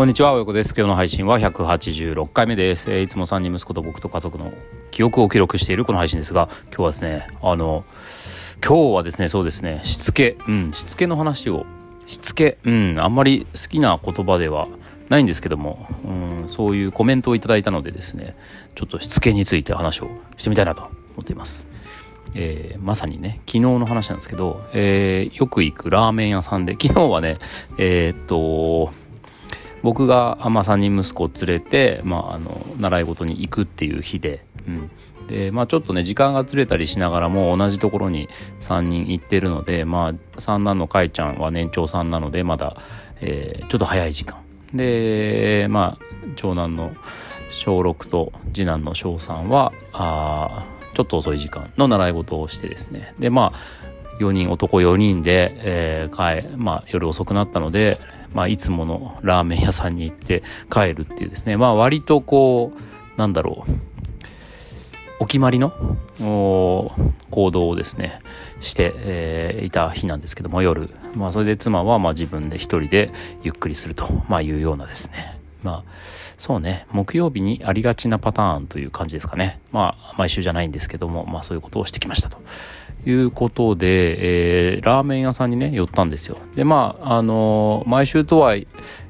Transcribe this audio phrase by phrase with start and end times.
[0.00, 0.72] こんにちは、およこです。
[0.74, 2.90] 今日の配信は186回目です。
[2.90, 4.50] えー、いつも3人息子と僕と家族の
[4.90, 7.84] 記憶を記録しているこの配信ですが、今日はですね、あの、
[8.66, 11.66] 今日はですね、そうですね、しつけ、うん、しつけの話を、
[12.06, 14.68] しつけ、うん、あんまり好きな言葉では
[15.10, 16.08] ないんですけども、う
[16.46, 18.36] ん、そういうコメントをいただいたのでですね、
[18.76, 20.08] ちょっとしつけについて話を
[20.38, 21.68] してみたいなと思っています。
[22.34, 27.36] えー、まさにね、昨日の話なんですけど、えー、よく行くラーメン屋さんで、昨日はね、
[27.76, 28.98] えー、っと、
[29.82, 34.90] 僕が、まあ、3人息子を連れて、まあ、あの習い事に行くっていう日で、うん。
[35.26, 42.76] でまあ、ちょっとね時間がずれたりしながらも同じところに3人行ってるので、まあ、三男のかいちゃんは年長さんなのでまだ、
[43.20, 44.38] えー、ちょっと早い時間。
[44.74, 46.92] で、まあ、長男の
[47.50, 53.14] 小6と次男の小3はあちょっと遅い時間の習い事をしてですね。
[53.18, 53.80] でまあ
[54.18, 58.00] 4人男4人で、えーまあ、夜遅くなったので
[58.32, 63.72] まあ、いつものラーメン屋さんに行って帰るっていうですね、まあ、割とこうなんだろう。
[65.22, 65.72] お決まりの？
[66.18, 68.20] 行動をですね
[68.60, 73.10] して、えー、いた日なんですけども夜、まあ、それで妻はまあ自分で一人で
[73.42, 75.39] ゆっくりすると、まあ、いうようなですね。
[75.62, 75.92] まあ
[76.36, 76.86] そうね。
[76.90, 79.60] 木曜日にありがちなパターンという感じですかね。
[79.72, 82.38] まあ毎週じゃないんですけどもまあそういうことをしてきましたと。
[83.06, 86.36] いうことで、えー、ラーメン屋さんにね寄ったんですよ。
[86.54, 88.54] でまああのー、毎週とは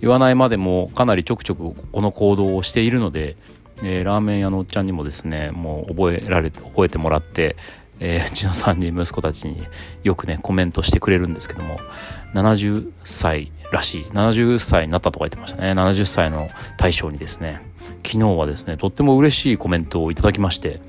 [0.00, 3.36] 言わないまでもかなりちょくちょくこの行動をしているので、
[3.82, 7.56] えー、ラーメン屋のおっちゃんにもですねもう覚えられて覚えてもらって
[8.04, 9.64] えー、うちの3人息子たちに
[10.02, 11.78] よくねコメントしてくれるんですけども。
[12.34, 14.04] 70歳らしい。
[14.12, 15.72] 70歳になったとか言ってましたね。
[15.72, 17.72] 70歳の大将にですね。
[18.04, 20.80] 昨日はですねとっても嬉しいコメントをいただきまして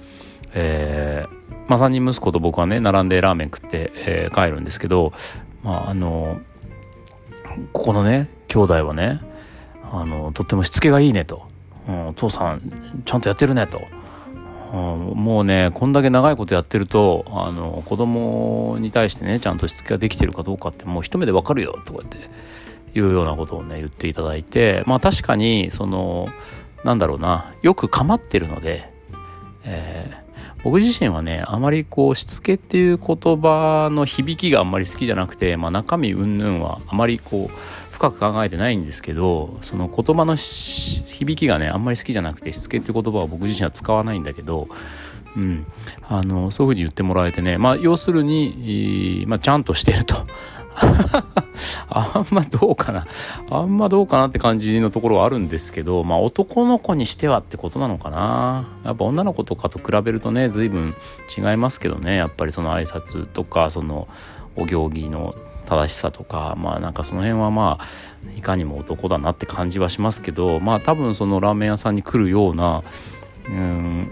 [0.56, 5.14] えーまあ、3人息子と僕はね並んでラーメン食って、えー、帰るんですけど、
[5.64, 6.42] まあ、あの
[7.72, 9.22] ここのね兄弟はね
[9.92, 11.48] あのとってもしつけがいいねと、
[11.88, 13.82] うん、お父さんちゃんとやってるねと、
[14.76, 22.17] もうねこんだけ長いことやってるとあの子供に対してねちゃんとしつけができてるかどうかってもう一目でわかるよとか言って
[22.95, 26.27] いうようなことをね言っていただいてまあ確かにその
[26.83, 28.89] なんだろうなよく構ってるので、
[29.64, 30.23] えー
[30.64, 44.70] 僕自身はねあまりこうしつけっていう言葉の響きがあんまり好きじゃなくて、まあ、中身云々はあまりこう深く考えてないんですけどその言葉の響きがねあんまり好きじゃなくてしつけっていう言葉は僕自身は使わないんだけど、
[45.36, 45.67] うん、
[46.08, 50.25] あのそういうふうに言ってもらえてねまあ要するに、まあ、ちゃんとしてると。
[51.89, 53.06] あんまどうかな。
[53.52, 58.67] あんまどうかなって感じのところはあるんですけど、まあ男の子にしてはってことなのかな。
[58.84, 60.95] やっぱ女の子とかと比べるとね、随分
[61.36, 62.16] 違いますけどね。
[62.16, 64.08] やっぱりその挨拶とか、その
[64.56, 65.36] お行儀の
[65.66, 67.86] 正しさとか、まあなんかその辺はまあ、
[68.38, 72.84] いかにも男だなって感じはしますけど、まあ多分そのラーメン屋さんに来るような、
[73.48, 74.11] うん、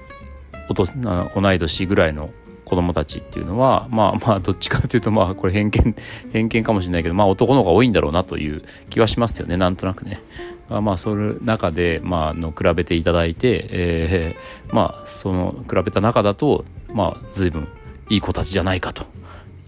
[1.36, 2.30] 同い年ぐらいの
[2.72, 5.94] 子供たちっていうのはまあまあどっちかというとまあこれ偏見
[6.32, 10.22] 偏見かもしれないけどまあ男の方が多いんだろうなという気はしますよねなんとなくね。
[10.70, 17.68] まあその中でまあの比べていただいて、えー、まあその比べた中だとまあ随分
[18.10, 19.04] いい子たちじゃないかと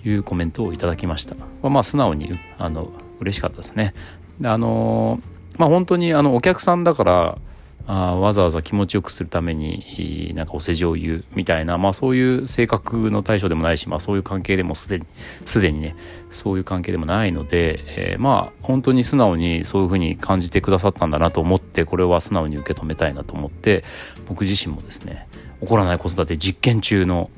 [0.05, 1.35] いうコメントをいただきました。
[1.61, 3.93] まあ素直にあの嬉しかったですね
[4.39, 4.47] で。
[4.47, 5.19] あの
[5.57, 7.37] まあ本当にあのお客さんだから
[7.85, 15.05] あわざわざ気持ちよくするためになんかお世辞を言うみたいな、まあ、そういう性格の対象でもないし、まあ、そういう関係でもすでに
[15.45, 15.95] すでにね
[16.29, 17.83] そういう関係でもないので、
[18.13, 23.83] えー、まあ本当に素直にそういうふうに感じてくださったんだなと思ってこれは素直に受け止めたいなと思って
[24.27, 25.27] 僕自身もですね
[25.59, 27.29] 怒らない子育て実験中の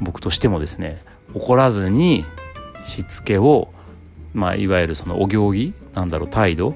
[0.00, 1.02] 僕としてもですね
[1.34, 2.24] 怒らずに
[2.84, 3.72] しつけを、
[4.32, 6.74] まあ、いわゆるそのお行儀なんだろう態度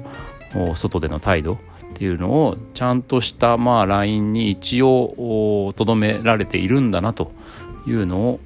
[0.74, 1.58] 外での態度
[1.96, 7.32] っていうのをちゃんとしたまあ LINE に一応とどめられているんだなと
[7.86, 8.38] いうの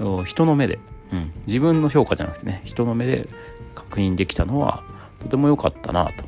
[0.00, 0.80] を人の目で、
[1.12, 3.28] うん、自分の評価じゃなくてね人の目で
[3.76, 4.82] 確認できたのは
[5.20, 6.24] とても良かったなと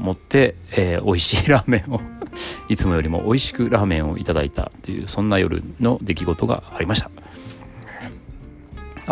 [0.00, 2.00] 思って、えー、美味しいラーメンを
[2.70, 7.10] いつもよりも美味しくラーメンをいただいたというそんな夜の出来事がありました。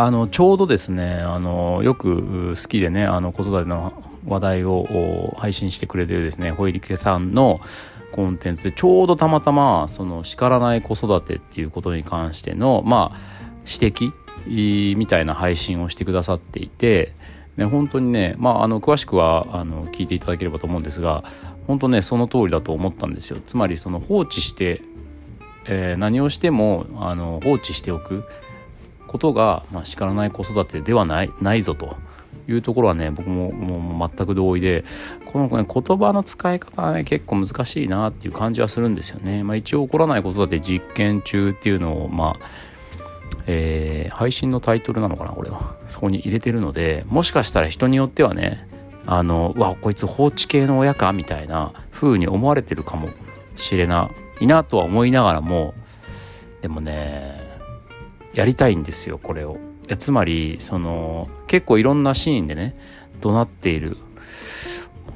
[0.03, 3.93] あのちょうどですねあのよく好きでねあの子育ての
[4.27, 7.61] 話題を配信してくれてるですねホイリケさんの
[8.13, 13.19] コンテンツでちょうどたまたまその叱らない子育てっていうことに関してのまあ
[13.71, 17.13] 指摘みたいな配信をしてくださっていて、
[17.59, 21.25] ね、本当にね、まあ、あの詳しくはあの聞いていただければと思うんですが
[21.67, 23.39] 本当ねその通りだと思ったんですよ。
[23.45, 24.81] つまりその放置して、
[25.67, 28.25] えー、何をしてもあの放置しておく。
[29.11, 31.97] ことが、まあ、叱らない子育てではないないぞと
[32.47, 34.85] いうところはね僕ももう全く同意で
[35.27, 39.43] この、ね、言葉の使い方はね結構難しいなっていう感じはするんですよね。
[39.43, 42.71] まあ、一応起こらないことだって実験中っていうのをまあ
[43.47, 48.69] えー、配信のタイトルなのかなこれはそこに入れてるのでもしかしたら人によってはね
[49.07, 53.09] あのわこいつ放置系の親かみたいな風に思われてるかも
[53.57, 54.11] しれな
[54.41, 55.75] いなとは思いながらも
[56.61, 57.50] でもね
[58.35, 59.59] やりたいんですよこれを。
[59.99, 62.77] つまりその結構いろんなシーンでね
[63.21, 63.97] 怒鳴っている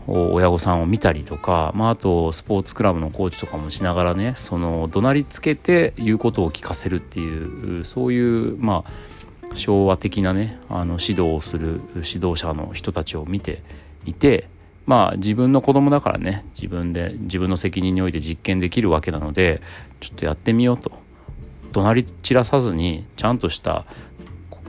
[0.07, 13.63] 親御さんを見たりとか、まあ、あとスポーツクラブのコーチとかもしながらねその怒鳴りつけて言うことを聞かせるっていうそういうまあ昭和的なねあの指導をする指導者の人たちを見て
[14.05, 14.49] いて
[14.85, 19.63] まあ自分の子供だからね自分で自分の責任において実験できるわけなので
[20.01, 21.04] ちょっとやってみようと。
[21.75, 23.85] 怒鳴り散らさずにちゃんとした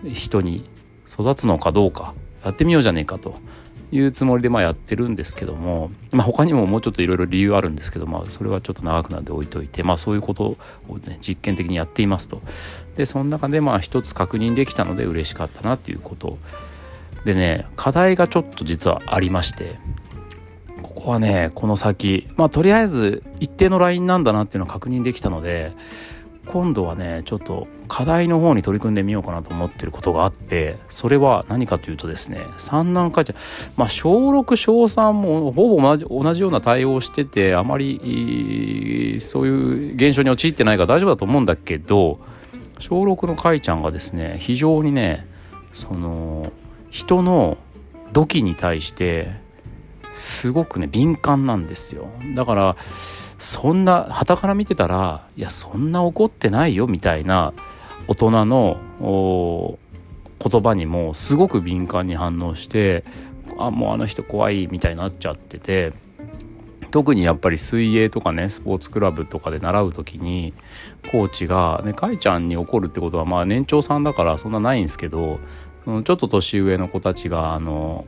[0.04, 0.68] 人に
[1.08, 2.14] 育つのかどうか
[2.44, 3.36] やってみようじゃねえかと
[3.92, 10.58] いうつもりでまあやってるんですけども、まあ、他にももうちょっといろいろ理由あるんですけど、まあ、それはちょっと長くなって置いといて、まあ、そういうこと
[10.90, 12.42] をね実験的にやっていますと。
[12.96, 16.38] でその中でまあ一つ確認できたので嬉しかったなっていうこと
[17.26, 19.78] でね課題がちょっと実はありまして
[20.82, 25.74] ここはねこの先まあとりあえず一定のラインなんだなっていうのを確認できたので
[26.48, 33.34] 今度はねちょっと課題の方に取り組んでみようかなと思ってることがあってそれは何かというとですね三男会長
[33.78, 42.20] まあ小6小3もほぼ同じ同じような対応しててあまりそういう現象に陥ってないから大丈夫だと思うんだけど
[42.80, 45.28] 小6のかいちゃんがですね非常にね
[45.74, 46.52] その
[46.90, 47.58] 人の
[48.14, 49.44] 土器に対して
[50.14, 52.08] すごくね敏感なんですよ。
[52.36, 52.76] だから
[53.38, 57.54] そんな旗から見てたらいやそんな怒ってないよみたいな
[58.08, 59.78] 大人の
[60.40, 63.04] 言葉にもすごく敏感に反応して
[63.58, 65.94] あもうあの人怖いみたいになっちゃってて
[66.92, 70.54] 特にやっぱり水泳とかねスポーツクラブとかで習う時に
[71.12, 75.40] コーチが、ね「かいちゃんに怒るってことはまあ年長さんだからそんなないんですけど
[75.86, 78.06] ちょっと年上の子たちがあの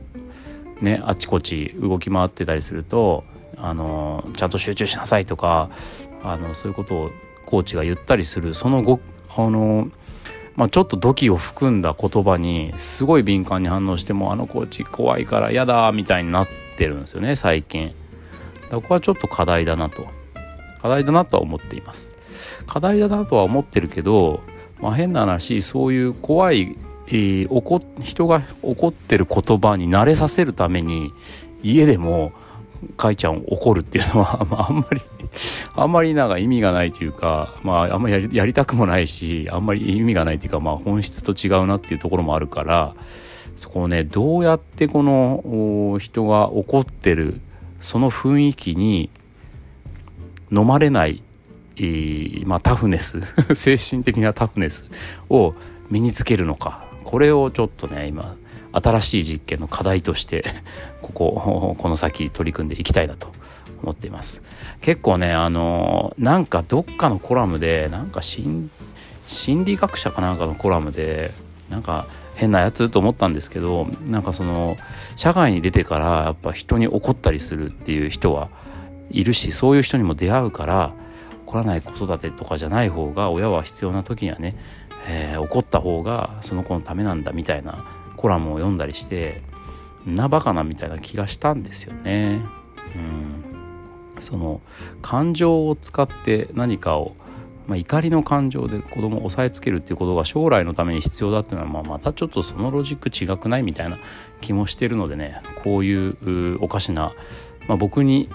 [0.80, 3.24] ねあちこち動き回ってたりすると
[3.60, 5.70] あのちゃんと集中しなさいとか
[6.22, 7.10] あのそういうことを
[7.46, 9.00] コーチが言ったりするそのご
[9.36, 9.88] あの、
[10.54, 17.94] まあ、ちょっと土器を含んだ言葉にすごい敏感に反応してもあのコーチ怖いから嫌だみたいになってるんですよね最近。
[18.70, 20.06] ここはちょっと課題だなと
[20.82, 22.14] 課題だなとは思っています。
[22.66, 24.40] 課題だなとは思ってるけど、
[24.80, 26.76] まあ、変な話そういう怖い、
[27.08, 31.12] えー、怒人が怒ってる言葉に慣れさせるために
[31.62, 32.32] 家でも
[32.96, 35.00] かいちゃん怒るっていうのは、 まあ、あんまり
[35.74, 42.94] あんまりなんか意味がないというか、まあ、あんまりやりたくもないしあんまり意味がないというか、まあ、本質と違うなっていうところもあるから
[43.56, 47.40] そこをねどうやってこの人が怒ってる
[47.80, 49.10] その雰囲気に
[50.50, 51.22] 飲まれない、
[51.76, 53.20] えー、まあ、タフネス
[53.54, 54.88] 精神的なタフネス
[55.28, 55.54] を
[55.90, 56.88] 身につけるのか。
[57.08, 58.36] これをちょっとね今
[58.72, 60.44] 新しい実験の課題として
[61.02, 63.32] ここ この先取り組んでいきたいなと
[63.82, 64.42] 思っています。
[64.80, 68.70] 結構ねあのなんかどっかのコラムでなんか心
[69.64, 71.32] 理学者かなんかのコラムで
[71.70, 74.76] なんか変なやつと思ったんですけどなんかその
[75.16, 78.48] 社会に出てからやっぱ人に怒ったりするっていう人は
[79.10, 80.92] いるしそういう人にも出会うから
[81.46, 84.54] 怒らない子育てとかじゃない方が親は必要な時にはね、
[85.08, 87.84] えー、怒った方がその子のためなんだみたいな
[88.18, 89.40] コラムを読んだりして
[90.04, 92.40] なバカなみたいな気がしたんですよね。
[92.94, 94.60] うん、その
[95.02, 97.14] 感情を使って何かを、
[97.66, 103.98] まあ、怒りの感情で子供を押さえつけるっていうことが将来のために必要だっていうのは、まあ、またちょっとそのロジック違くないみたいな
[104.40, 107.14] 気もしてるのでねこういうおかしな、
[107.68, 108.28] まあ、僕に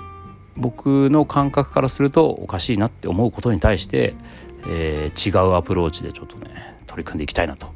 [0.56, 4.13] 僕の感覚からするとおかしいなって思うことに対して、
[4.68, 7.68] えー、違うアプローチでちょっとね取り組んでいきたいなと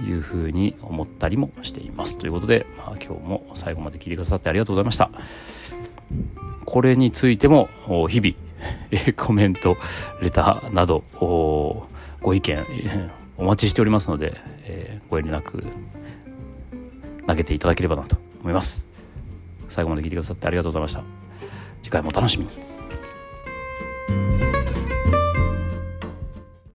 [0.00, 2.18] いうふうに思ったりもしています。
[2.18, 5.10] ということで、まあ、今日も最後まで聞いてくださってありがとうございました。
[6.64, 7.68] これについても
[8.08, 9.76] 日々 コメント
[10.20, 11.04] レターなど
[12.20, 12.64] ご意見
[13.36, 15.64] お待ちしておりますので、え、ご遠慮なく
[17.26, 18.88] 投げていただければなと思います。
[19.68, 21.02] 最後まで聞いてくださってありがとうございました。
[21.82, 22.67] 次回もお楽しみに。